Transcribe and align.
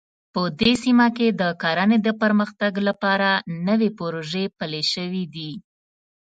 په 0.33 0.41
دې 0.59 0.73
سیمه 0.83 1.07
کې 1.17 1.27
د 1.41 1.43
کرنې 1.61 1.97
د 2.03 2.07
پرمختګ 2.21 2.73
لپاره 2.87 3.29
نوې 3.67 3.89
پروژې 3.99 4.45
پلې 4.57 4.81
شوې 4.93 5.23
دي 5.35 5.51